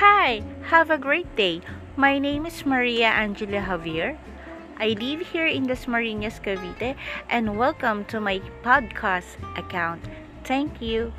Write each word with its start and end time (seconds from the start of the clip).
Hi, 0.00 0.42
have 0.72 0.88
a 0.88 0.96
great 0.96 1.28
day. 1.36 1.60
My 1.94 2.18
name 2.18 2.46
is 2.46 2.64
Maria 2.64 3.08
Angela 3.08 3.60
Javier. 3.60 4.16
I 4.78 4.96
live 4.96 5.20
here 5.28 5.46
in 5.46 5.66
Dasmariñas, 5.66 6.40
Cavite, 6.40 6.96
and 7.28 7.58
welcome 7.58 8.06
to 8.06 8.18
my 8.18 8.40
podcast 8.64 9.36
account. 9.58 10.00
Thank 10.42 10.80
you. 10.80 11.12